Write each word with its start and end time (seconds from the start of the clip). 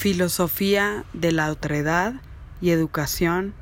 Filosofía 0.00 1.04
de 1.12 1.30
la 1.30 1.50
otredad 1.50 2.14
y 2.62 2.70
educación 2.70 3.52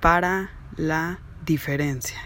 para 0.00 0.50
la 0.76 1.20
diferencia. 1.44 2.18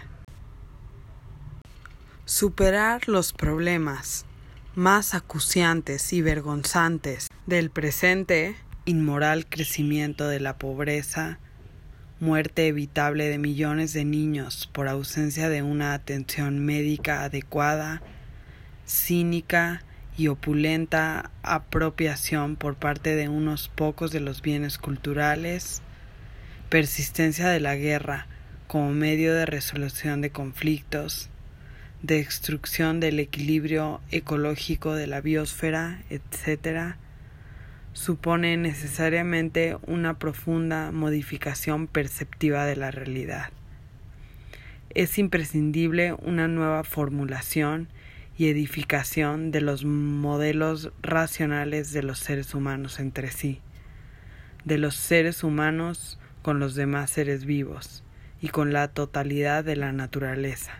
Superar 2.25 3.07
los 3.07 3.33
problemas 3.33 4.25
más 4.73 5.13
acuciantes 5.13 6.11
y 6.11 6.23
vergonzantes 6.23 7.27
del 7.45 7.69
presente, 7.69 8.55
inmoral 8.85 9.45
crecimiento 9.45 10.27
de 10.27 10.39
la 10.39 10.57
pobreza, 10.57 11.37
muerte 12.19 12.65
evitable 12.65 13.27
de 13.27 13.37
millones 13.37 13.93
de 13.93 14.05
niños 14.05 14.71
por 14.73 14.87
ausencia 14.87 15.49
de 15.49 15.61
una 15.61 15.93
atención 15.93 16.65
médica 16.65 17.25
adecuada, 17.25 18.01
cínica 18.87 19.83
y 20.21 20.27
opulenta 20.27 21.31
apropiación 21.41 22.55
por 22.55 22.75
parte 22.75 23.15
de 23.15 23.27
unos 23.27 23.69
pocos 23.69 24.11
de 24.11 24.19
los 24.19 24.43
bienes 24.43 24.77
culturales, 24.77 25.81
persistencia 26.69 27.49
de 27.49 27.59
la 27.59 27.75
guerra 27.75 28.27
como 28.67 28.91
medio 28.91 29.33
de 29.33 29.47
resolución 29.47 30.21
de 30.21 30.29
conflictos, 30.29 31.31
destrucción 32.03 32.99
del 32.99 33.19
equilibrio 33.19 33.99
ecológico 34.11 34.93
de 34.93 35.07
la 35.07 35.21
biosfera, 35.21 36.03
etc., 36.11 36.97
supone 37.93 38.57
necesariamente 38.57 39.75
una 39.87 40.19
profunda 40.19 40.91
modificación 40.91 41.87
perceptiva 41.87 42.67
de 42.67 42.75
la 42.75 42.91
realidad. 42.91 43.49
Es 44.91 45.17
imprescindible 45.17 46.13
una 46.13 46.47
nueva 46.47 46.83
formulación 46.83 47.87
y 48.37 48.49
edificación 48.49 49.51
de 49.51 49.61
los 49.61 49.85
modelos 49.85 50.91
racionales 51.01 51.91
de 51.91 52.03
los 52.03 52.19
seres 52.19 52.55
humanos 52.55 52.99
entre 52.99 53.31
sí, 53.31 53.61
de 54.65 54.77
los 54.77 54.95
seres 54.95 55.43
humanos 55.43 56.19
con 56.41 56.59
los 56.59 56.75
demás 56.75 57.09
seres 57.09 57.45
vivos 57.45 58.03
y 58.41 58.49
con 58.49 58.73
la 58.73 58.87
totalidad 58.87 59.63
de 59.63 59.75
la 59.75 59.91
naturaleza. 59.91 60.73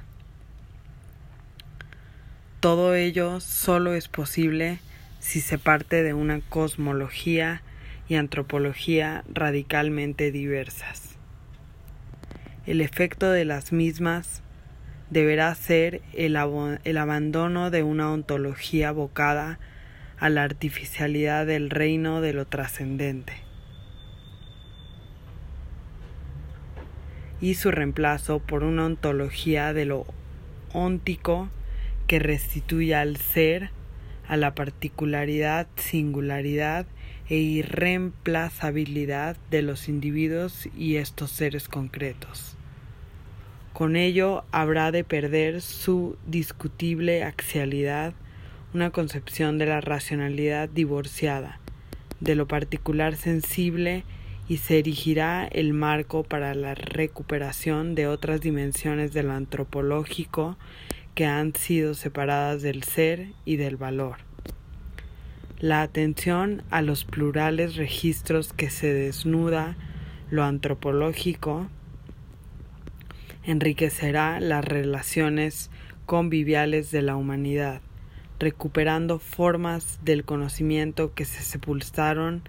Todo 2.59 2.93
ello 2.95 3.39
solo 3.39 3.93
es 3.93 4.07
posible 4.07 4.79
si 5.19 5.41
se 5.41 5.57
parte 5.57 6.03
de 6.03 6.13
una 6.13 6.41
cosmología 6.41 7.61
y 8.07 8.15
antropología 8.15 9.23
radicalmente 9.33 10.31
diversas. 10.31 11.17
El 12.65 12.81
efecto 12.81 13.31
de 13.31 13.45
las 13.45 13.71
mismas 13.71 14.43
deberá 15.11 15.53
ser 15.53 16.01
el, 16.13 16.35
abandono 16.35 17.69
de 17.69 17.83
una 17.83 18.11
ontología 18.11 18.89
abocada 18.89 19.59
a 20.17 20.29
la 20.29 20.43
artificialidad 20.43 21.45
del 21.45 21.69
reino 21.69 22.21
de 22.21 22.33
lo 22.33 22.47
trascendente 22.47 23.33
y 27.41 27.55
su 27.55 27.71
reemplazo 27.71 28.39
por 28.39 28.63
una 28.63 28.85
ontología 28.85 29.73
de 29.73 29.85
lo 29.85 30.05
óntico 30.73 31.49
que 32.07 32.19
restituya 32.19 33.01
al 33.01 33.17
ser 33.17 33.71
a 34.27 34.37
la 34.37 34.55
particularidad, 34.55 35.67
singularidad 35.75 36.85
e 37.27 37.35
irreemplazabilidad 37.35 39.35
de 39.49 39.61
los 39.61 39.89
individuos 39.89 40.69
y 40.77 40.95
estos 40.97 41.31
seres 41.31 41.67
concretos. 41.67 42.55
Con 43.73 43.95
ello 43.95 44.43
habrá 44.51 44.91
de 44.91 45.03
perder 45.03 45.61
su 45.61 46.17
discutible 46.27 47.23
axialidad 47.23 48.13
una 48.73 48.91
concepción 48.91 49.57
de 49.57 49.65
la 49.65 49.81
racionalidad 49.81 50.69
divorciada, 50.69 51.59
de 52.19 52.35
lo 52.35 52.47
particular 52.47 53.15
sensible 53.15 54.03
y 54.47 54.57
se 54.57 54.79
erigirá 54.79 55.47
el 55.47 55.73
marco 55.73 56.23
para 56.23 56.53
la 56.55 56.75
recuperación 56.75 57.95
de 57.95 58.07
otras 58.07 58.41
dimensiones 58.41 59.13
de 59.13 59.23
lo 59.23 59.33
antropológico 59.33 60.57
que 61.15 61.25
han 61.25 61.55
sido 61.55 61.93
separadas 61.93 62.61
del 62.61 62.83
ser 62.83 63.27
y 63.45 63.55
del 63.55 63.77
valor. 63.77 64.17
La 65.59 65.81
atención 65.81 66.63
a 66.69 66.81
los 66.81 67.05
plurales 67.05 67.75
registros 67.75 68.51
que 68.51 68.69
se 68.69 68.93
desnuda 68.93 69.75
lo 70.29 70.43
antropológico 70.43 71.67
enriquecerá 73.43 74.39
las 74.39 74.63
relaciones 74.63 75.69
conviviales 76.05 76.91
de 76.91 77.01
la 77.01 77.15
humanidad, 77.15 77.81
recuperando 78.39 79.19
formas 79.19 79.99
del 80.03 80.25
conocimiento 80.25 81.13
que 81.13 81.25
se 81.25 81.43
sepultaron 81.43 82.43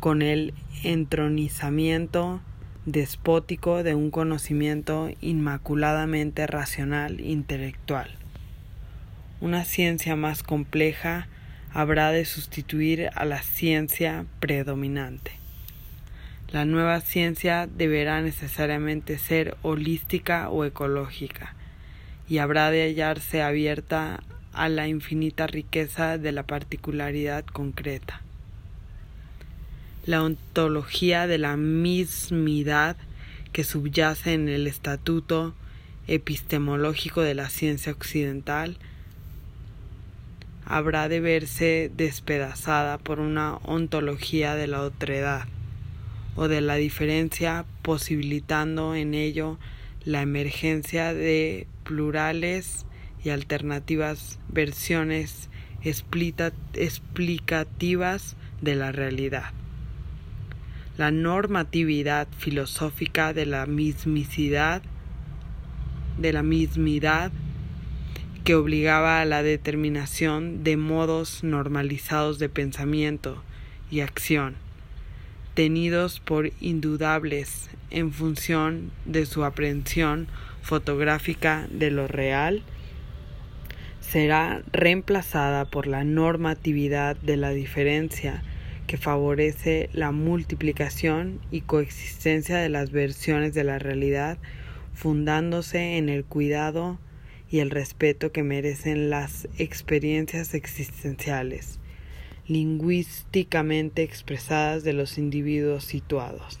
con 0.00 0.22
el 0.22 0.54
entronizamiento 0.82 2.40
despótico 2.84 3.82
de 3.82 3.94
un 3.94 4.10
conocimiento 4.10 5.10
inmaculadamente 5.20 6.46
racional 6.46 7.20
intelectual. 7.20 8.10
Una 9.40 9.64
ciencia 9.64 10.16
más 10.16 10.42
compleja 10.42 11.28
habrá 11.72 12.10
de 12.10 12.24
sustituir 12.24 13.10
a 13.14 13.24
la 13.24 13.42
ciencia 13.42 14.24
predominante. 14.40 15.32
La 16.52 16.64
nueva 16.64 17.00
ciencia 17.00 17.66
deberá 17.66 18.22
necesariamente 18.22 19.18
ser 19.18 19.56
holística 19.62 20.48
o 20.48 20.64
ecológica 20.64 21.56
y 22.28 22.38
habrá 22.38 22.70
de 22.70 22.84
hallarse 22.84 23.42
abierta 23.42 24.22
a 24.52 24.68
la 24.68 24.86
infinita 24.86 25.48
riqueza 25.48 26.18
de 26.18 26.30
la 26.30 26.44
particularidad 26.44 27.44
concreta. 27.44 28.22
La 30.06 30.22
ontología 30.22 31.26
de 31.26 31.38
la 31.38 31.56
mismidad 31.56 32.96
que 33.52 33.64
subyace 33.64 34.32
en 34.32 34.48
el 34.48 34.68
estatuto 34.68 35.52
epistemológico 36.06 37.22
de 37.22 37.34
la 37.34 37.48
ciencia 37.48 37.90
occidental 37.90 38.76
habrá 40.64 41.08
de 41.08 41.18
verse 41.18 41.90
despedazada 41.96 42.98
por 42.98 43.18
una 43.18 43.56
ontología 43.64 44.54
de 44.54 44.68
la 44.68 44.82
otredad 44.82 45.48
o 46.36 46.48
de 46.48 46.60
la 46.60 46.76
diferencia 46.76 47.64
posibilitando 47.82 48.94
en 48.94 49.14
ello 49.14 49.58
la 50.04 50.22
emergencia 50.22 51.12
de 51.12 51.66
plurales 51.82 52.86
y 53.24 53.30
alternativas 53.30 54.38
versiones 54.48 55.48
explicativas 55.82 58.36
de 58.60 58.76
la 58.76 58.92
realidad. 58.92 59.50
La 60.96 61.10
normatividad 61.10 62.28
filosófica 62.38 63.32
de 63.32 63.46
la 63.46 63.66
mismicidad, 63.66 64.82
de 66.18 66.32
la 66.32 66.42
mismidad 66.42 67.32
que 68.44 68.54
obligaba 68.54 69.20
a 69.20 69.24
la 69.24 69.42
determinación 69.42 70.62
de 70.62 70.76
modos 70.76 71.42
normalizados 71.42 72.38
de 72.38 72.48
pensamiento 72.48 73.42
y 73.90 74.00
acción, 74.00 74.54
tenidos 75.56 76.20
por 76.20 76.50
indudables 76.60 77.70
en 77.90 78.12
función 78.12 78.92
de 79.06 79.24
su 79.24 79.42
aprehensión 79.42 80.28
fotográfica 80.60 81.66
de 81.70 81.90
lo 81.90 82.06
real, 82.06 82.62
será 84.00 84.62
reemplazada 84.70 85.64
por 85.64 85.86
la 85.86 86.04
normatividad 86.04 87.16
de 87.16 87.38
la 87.38 87.52
diferencia 87.52 88.42
que 88.86 88.98
favorece 88.98 89.88
la 89.94 90.12
multiplicación 90.12 91.40
y 91.50 91.62
coexistencia 91.62 92.58
de 92.58 92.68
las 92.68 92.90
versiones 92.90 93.54
de 93.54 93.64
la 93.64 93.78
realidad, 93.78 94.36
fundándose 94.92 95.96
en 95.96 96.10
el 96.10 96.26
cuidado 96.26 96.98
y 97.50 97.60
el 97.60 97.70
respeto 97.70 98.30
que 98.30 98.42
merecen 98.42 99.08
las 99.08 99.48
experiencias 99.56 100.52
existenciales, 100.52 101.80
lingüísticamente 102.48 104.02
expresadas 104.02 104.84
de 104.84 104.92
los 104.92 105.18
individuos 105.18 105.84
situados. 105.84 106.58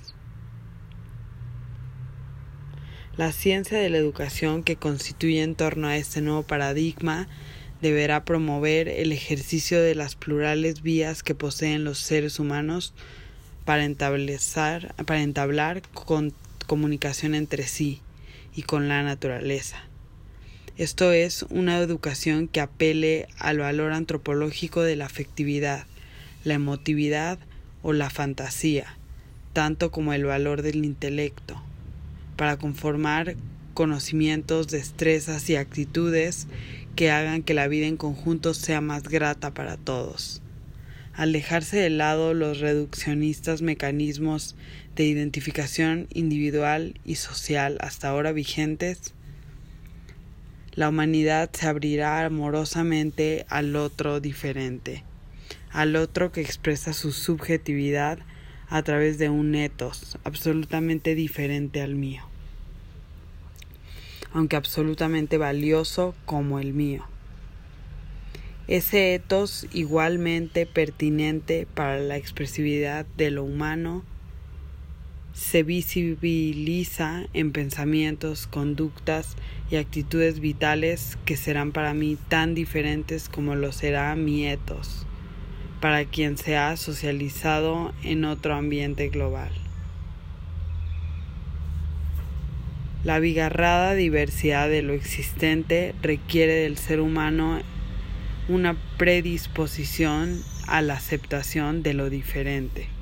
La 3.16 3.32
ciencia 3.32 3.78
de 3.78 3.88
la 3.88 3.96
educación 3.96 4.62
que 4.62 4.76
constituye 4.76 5.42
en 5.42 5.54
torno 5.54 5.88
a 5.88 5.96
este 5.96 6.20
nuevo 6.20 6.42
paradigma 6.42 7.28
deberá 7.80 8.24
promover 8.24 8.88
el 8.88 9.12
ejercicio 9.12 9.80
de 9.80 9.94
las 9.94 10.16
plurales 10.16 10.82
vías 10.82 11.22
que 11.22 11.34
poseen 11.34 11.84
los 11.84 11.98
seres 11.98 12.38
humanos 12.38 12.92
para, 13.64 13.84
entablar 13.84 15.82
comunicación 16.66 17.34
entre 17.34 17.66
sí 17.66 18.00
y 18.54 18.62
con 18.62 18.88
la 18.88 19.02
naturaleza. 19.02 19.82
Esto 20.78 21.10
es 21.10 21.46
una 21.48 21.78
educación 21.78 22.48
que 22.48 22.60
apele 22.60 23.28
al 23.38 23.60
valor 23.60 23.92
antropológico 23.92 24.82
de 24.82 24.94
la 24.94 25.06
afectividad, 25.06 25.86
la 26.44 26.52
emotividad 26.52 27.38
o 27.82 27.94
la 27.94 28.10
fantasía, 28.10 28.98
tanto 29.54 29.90
como 29.90 30.12
el 30.12 30.26
valor 30.26 30.60
del 30.60 30.84
intelecto, 30.84 31.62
para 32.36 32.58
conformar 32.58 33.36
conocimientos, 33.72 34.68
destrezas 34.68 35.48
y 35.48 35.56
actitudes 35.56 36.46
que 36.94 37.10
hagan 37.10 37.42
que 37.42 37.54
la 37.54 37.68
vida 37.68 37.86
en 37.86 37.96
conjunto 37.96 38.52
sea 38.52 38.82
más 38.82 39.04
grata 39.04 39.54
para 39.54 39.78
todos. 39.78 40.42
al 41.14 41.32
dejarse 41.32 41.78
de 41.78 41.88
lado 41.88 42.34
los 42.34 42.60
reduccionistas 42.60 43.62
mecanismos 43.62 44.54
de 44.94 45.06
identificación 45.06 46.08
individual 46.12 47.00
y 47.06 47.14
social 47.14 47.78
hasta 47.80 48.10
ahora 48.10 48.32
vigentes, 48.32 49.14
la 50.76 50.90
humanidad 50.90 51.50
se 51.52 51.66
abrirá 51.66 52.24
amorosamente 52.24 53.46
al 53.48 53.76
otro 53.76 54.20
diferente, 54.20 55.04
al 55.70 55.96
otro 55.96 56.32
que 56.32 56.42
expresa 56.42 56.92
su 56.92 57.12
subjetividad 57.12 58.18
a 58.68 58.82
través 58.82 59.18
de 59.18 59.30
un 59.30 59.54
etos 59.54 60.18
absolutamente 60.22 61.14
diferente 61.14 61.80
al 61.80 61.94
mío, 61.94 62.24
aunque 64.34 64.56
absolutamente 64.56 65.38
valioso 65.38 66.14
como 66.26 66.60
el 66.60 66.74
mío. 66.74 67.06
Ese 68.68 69.14
etos 69.14 69.66
igualmente 69.72 70.66
pertinente 70.66 71.66
para 71.72 72.00
la 72.00 72.18
expresividad 72.18 73.06
de 73.16 73.30
lo 73.30 73.44
humano 73.44 74.04
se 75.36 75.62
visibiliza 75.62 77.24
en 77.34 77.52
pensamientos, 77.52 78.46
conductas 78.46 79.36
y 79.70 79.76
actitudes 79.76 80.40
vitales 80.40 81.18
que 81.26 81.36
serán 81.36 81.72
para 81.72 81.92
mí 81.92 82.16
tan 82.28 82.54
diferentes 82.54 83.28
como 83.28 83.54
lo 83.54 83.70
será 83.70 84.16
mi 84.16 84.46
etos, 84.46 85.06
para 85.82 86.06
quien 86.06 86.38
se 86.38 86.56
ha 86.56 86.74
socializado 86.78 87.92
en 88.02 88.24
otro 88.24 88.54
ambiente 88.54 89.10
global. 89.10 89.50
La 93.04 93.16
abigarrada 93.16 93.94
diversidad 93.94 94.70
de 94.70 94.80
lo 94.80 94.94
existente 94.94 95.94
requiere 96.00 96.54
del 96.54 96.78
ser 96.78 97.00
humano 97.00 97.60
una 98.48 98.74
predisposición 98.96 100.42
a 100.66 100.80
la 100.80 100.94
aceptación 100.94 101.82
de 101.82 101.92
lo 101.92 102.08
diferente. 102.08 102.95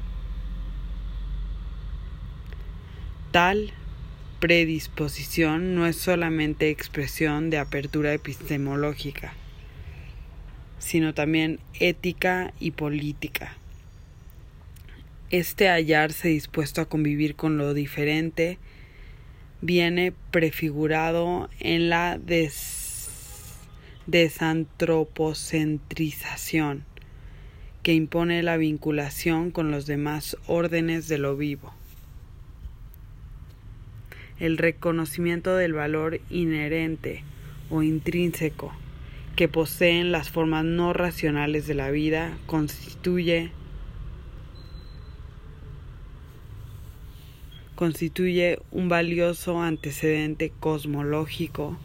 Tal 3.34 3.72
predisposición 4.38 5.74
no 5.74 5.88
es 5.88 5.96
solamente 5.96 6.70
expresión 6.70 7.50
de 7.50 7.58
apertura 7.58 8.14
epistemológica, 8.14 9.34
sino 10.78 11.14
también 11.14 11.58
ética 11.80 12.54
y 12.60 12.70
política. 12.70 13.56
Este 15.30 15.68
hallarse 15.68 16.28
dispuesto 16.28 16.80
a 16.80 16.88
convivir 16.88 17.34
con 17.34 17.58
lo 17.58 17.74
diferente 17.74 18.58
viene 19.60 20.12
prefigurado 20.30 21.50
en 21.58 21.88
la 21.88 22.18
des 22.18 23.56
desantropocentrización 24.06 26.84
que 27.82 27.94
impone 27.94 28.44
la 28.44 28.56
vinculación 28.56 29.50
con 29.50 29.72
los 29.72 29.86
demás 29.86 30.36
órdenes 30.46 31.08
de 31.08 31.18
lo 31.18 31.36
vivo. 31.36 31.74
El 34.38 34.58
reconocimiento 34.58 35.56
del 35.56 35.72
valor 35.72 36.20
inherente 36.28 37.22
o 37.70 37.82
intrínseco 37.82 38.72
que 39.36 39.48
poseen 39.48 40.12
las 40.12 40.30
formas 40.30 40.64
no 40.64 40.92
racionales 40.92 41.66
de 41.66 41.74
la 41.74 41.90
vida 41.90 42.36
constituye 42.46 43.50
constituye 47.74 48.60
un 48.70 48.88
valioso 48.88 49.60
antecedente 49.60 50.52
cosmológico 50.60 51.76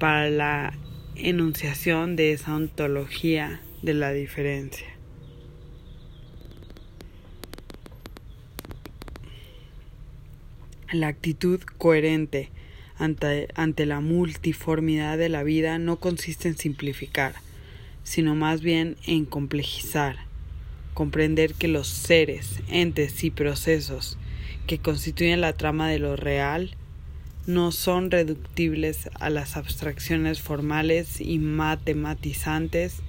para 0.00 0.28
la 0.28 0.74
enunciación 1.14 2.16
de 2.16 2.32
esa 2.32 2.56
ontología 2.56 3.60
de 3.82 3.94
la 3.94 4.12
diferencia. 4.12 4.95
La 10.92 11.08
actitud 11.08 11.60
coherente 11.78 12.50
ante, 12.96 13.48
ante, 13.56 13.86
la 13.86 13.98
multiformidad 13.98 15.18
de 15.18 15.28
la 15.28 15.42
vida 15.42 15.78
no 15.78 15.96
consiste 15.96 16.46
en 16.46 16.56
simplificar, 16.56 17.34
sino 18.04 18.36
más 18.36 18.60
bien 18.60 18.96
en 19.04 19.24
complejizar, 19.24 20.16
comprender 20.94 21.54
que 21.54 21.66
los 21.66 21.88
seres, 21.88 22.60
entes 22.68 23.24
y 23.24 23.32
procesos 23.32 24.16
que 24.68 24.78
constituyen 24.78 25.40
la 25.40 25.54
trama 25.54 25.88
de 25.88 25.98
lo 25.98 26.14
real 26.14 26.76
no 27.48 27.72
son 27.72 28.12
reductibles 28.12 29.10
a 29.18 29.28
las 29.28 29.56
abstracciones 29.56 30.40
formales 30.40 31.20
y 31.20 31.40
matematizantes 31.40 33.02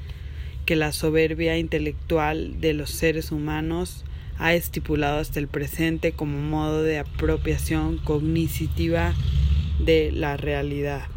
que 0.65 0.75
la 0.75 0.93
soberbia 0.93 1.59
intelectual 1.59 2.59
de 2.59 2.73
los 2.73 2.89
seres 2.89 3.31
humanos 3.31 4.03
ha 4.39 4.53
estipulado 4.53 5.19
hasta 5.19 5.39
el 5.39 5.47
presente 5.47 6.13
como 6.13 6.39
modo 6.39 6.83
de 6.83 6.99
apropiación 6.99 7.97
cognitiva 7.97 9.13
de 9.79 10.11
la 10.11 10.37
realidad. 10.37 11.07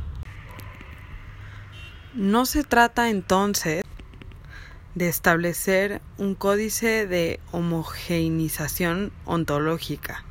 No 2.15 2.47
se 2.47 2.65
trata 2.65 3.11
entonces 3.11 3.85
de 4.95 5.09
establecer 5.09 6.01
un 6.19 6.35
códice 6.35 7.07
de 7.07 7.41
homogeneización 7.53 9.13
ontológica, 9.25 10.25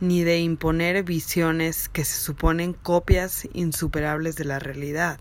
ni 0.00 0.24
de 0.24 0.40
imponer 0.40 1.04
visiones 1.04 1.88
que 1.88 2.04
se 2.04 2.18
suponen 2.18 2.72
copias 2.72 3.48
insuperables 3.52 4.34
de 4.34 4.44
la 4.44 4.58
realidad, 4.58 5.20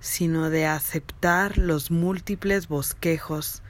sino 0.00 0.48
de 0.48 0.66
aceptar 0.66 1.58
los 1.58 1.90
múltiples 1.90 2.68
bosquejos 2.68 3.62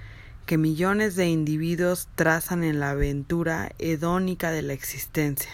que 0.46 0.58
millones 0.58 1.16
de 1.16 1.26
individuos 1.26 2.08
trazan 2.14 2.62
en 2.62 2.78
la 2.78 2.90
aventura 2.90 3.72
hedónica 3.78 4.52
de 4.52 4.62
la 4.62 4.72
existencia. 4.72 5.50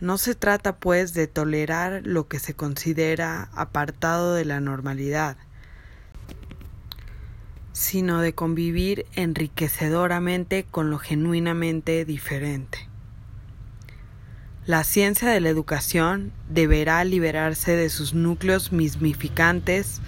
No 0.00 0.18
se 0.18 0.34
trata, 0.34 0.76
pues, 0.76 1.14
de 1.14 1.26
tolerar 1.26 2.02
lo 2.04 2.28
que 2.28 2.38
se 2.38 2.54
considera 2.54 3.48
apartado 3.54 4.34
de 4.34 4.44
la 4.44 4.60
normalidad, 4.60 5.36
sino 7.72 8.20
de 8.20 8.34
convivir 8.34 9.06
enriquecedoramente 9.14 10.64
con 10.64 10.90
lo 10.90 10.98
genuinamente 10.98 12.04
diferente. 12.04 12.88
La 14.66 14.84
ciencia 14.84 15.28
de 15.28 15.40
la 15.40 15.48
educación 15.48 16.32
deberá 16.48 17.04
liberarse 17.04 17.76
de 17.76 17.90
sus 17.90 18.14
núcleos 18.14 18.72
mismificantes 18.72 20.00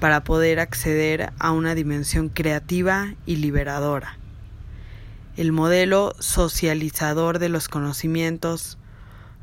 para 0.00 0.22
poder 0.24 0.60
acceder 0.60 1.32
a 1.38 1.52
una 1.52 1.74
dimensión 1.74 2.28
creativa 2.28 3.14
y 3.26 3.36
liberadora. 3.36 4.18
El 5.36 5.52
modelo 5.52 6.14
socializador 6.18 7.38
de 7.38 7.48
los 7.48 7.68
conocimientos 7.68 8.78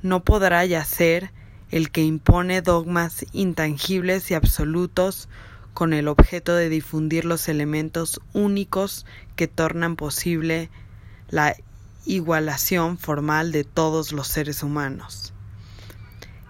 no 0.02 0.24
podrá 0.24 0.66
ya 0.66 0.84
ser 0.84 1.32
el 1.72 1.90
que 1.92 2.04
impone 2.04 2.62
dogmas 2.62 3.26
intangibles 3.34 4.30
y 4.32 4.34
absolutos 4.34 5.28
con 5.74 5.94
el 5.94 6.08
objeto 6.08 6.56
de 6.56 6.70
difundir 6.70 7.26
los 7.26 7.50
elementos 7.50 8.22
únicos 8.34 9.06
que 9.36 9.48
tornan 9.48 9.96
posible 9.98 10.70
la 11.30 11.56
igualación 12.06 12.98
formal 12.98 13.52
de 13.52 13.64
todos 13.64 14.12
los 14.12 14.28
seres 14.28 14.64
humanos. 14.64 15.35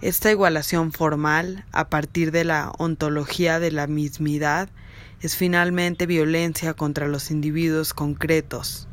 Esta 0.01 0.29
igualación 0.29 0.91
formal, 0.91 1.65
a 1.71 1.89
partir 1.89 2.31
de 2.31 2.43
la 2.43 2.73
ontología 2.77 3.61
de 3.61 3.71
la 3.71 3.87
mismidad, 3.87 4.69
es 5.21 5.37
finalmente 5.37 6.05
violencia 6.05 6.73
contra 6.73 7.07
los 7.07 7.31
individuos 7.31 7.93
concretos, 7.93 8.89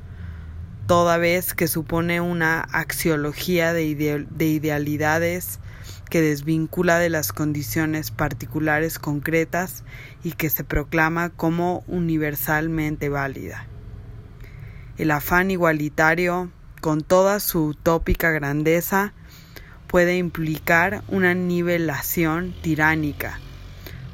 toda 0.87 1.19
vez 1.19 1.55
que 1.55 1.67
supone 1.67 2.21
una 2.21 2.61
axiología 2.61 3.73
de, 3.73 3.83
idealidades 3.85 5.59
que 6.09 6.21
desvincula 6.21 7.01
de 7.01 7.11
las 7.11 7.33
condiciones 7.33 8.13
particulares 8.13 9.01
concretas 9.01 9.83
y 10.23 10.33
que 10.33 10.51
se 10.51 10.63
proclama 10.63 11.31
como 11.31 11.83
universalmente 11.89 13.09
válida. 13.09 13.67
El 14.99 15.11
afán 15.11 15.51
igualitario, 15.51 16.53
con 16.81 17.01
toda 17.03 17.41
su 17.41 17.67
utópica 17.67 18.31
grandeza, 18.31 19.15
puede 19.93 20.17
implicar 20.17 21.05
una 21.07 21.35
nivelación 21.35 22.53
tiránica 22.63 23.39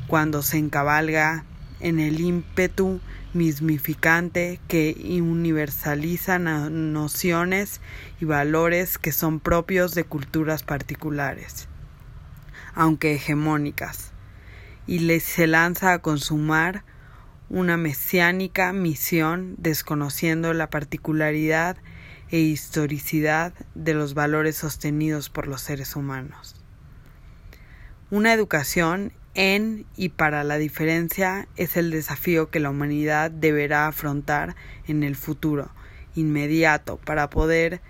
cuando 0.09 0.43
se 0.43 0.59
encabalga 0.59 1.45
en 1.81 2.01
el 2.01 2.21
ímpetu 2.21 3.01
mismificante 3.33 4.61
que 4.69 4.95
universaliza 5.23 6.39
nociones 6.39 7.81
y 8.21 8.27
valores 8.27 8.99
que 8.99 9.13
son 9.13 9.41
propios 9.41 9.95
de 9.95 10.05
culturas 10.05 10.63
particulares 10.63 11.69
aunque 12.79 13.15
hegemónicas, 13.15 14.13
y 14.87 15.01
les 15.01 15.25
se 15.25 15.49
lanza 15.49 15.93
a 15.93 15.99
consumar 15.99 16.85
una 17.51 17.77
mesiánica 17.77 18.73
misión 18.73 19.57
desconociendo 19.59 20.55
la 20.55 20.71
particularidad 20.71 21.77
e 22.31 22.39
historicidad 22.39 23.53
de 23.75 23.95
los 23.95 24.15
valores 24.15 24.57
sostenidos 24.57 25.31
por 25.31 25.47
los 25.47 25.63
seres 25.63 25.97
humanos. 25.97 26.57
Una 28.11 28.33
educación 28.33 29.13
en 29.35 29.87
y 29.97 30.09
para 30.09 30.43
la 30.45 30.59
diferencia 30.59 31.47
es 31.57 31.77
el 31.77 31.91
desafío 31.91 32.51
que 32.51 32.61
la 32.61 32.71
humanidad 32.71 33.31
deberá 33.31 33.87
afrontar 33.87 34.57
en 34.87 35.03
el 35.03 35.15
futuro 35.15 35.71
inmediato 36.15 36.97
para 36.97 37.31
poder 37.31 37.81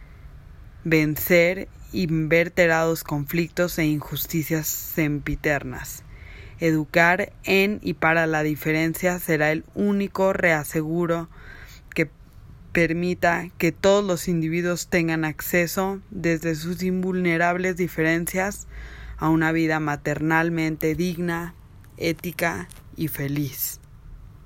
vencer 0.85 1.69
inverterados 1.93 3.05
conflictos 3.05 3.79
e 3.79 3.87
injusticias 3.87 4.67
sempiternas. 4.67 6.05
Educar 6.61 7.33
en 7.45 7.79
y 7.83 7.95
para 7.95 8.27
la 8.27 8.43
diferencia 8.43 9.19
será 9.19 9.53
el 9.53 9.65
único 9.75 10.33
reaseguro 10.33 11.29
permita 12.73 13.49
que 13.59 13.73
todos 13.73 14.05
los 14.05 14.29
individuos 14.29 14.89
tengan 14.89 15.25
acceso 15.25 16.01
desde 16.11 16.55
sus 16.55 16.83
invulnerables 16.83 17.77
diferencias 17.77 18.67
a 19.17 19.29
una 19.29 19.53
vida 19.53 19.81
maternalmente 19.81 20.95
digna, 20.95 21.55
ética 21.97 22.69
y 22.97 23.09
feliz. 23.09 23.78